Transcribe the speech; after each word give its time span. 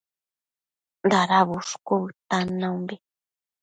Dada 1.11 1.39
bushcu 1.47 1.95
bëtan 2.05 2.47
naumbi 2.59 2.95